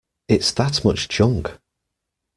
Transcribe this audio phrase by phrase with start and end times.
[0.27, 1.59] It's that much junk.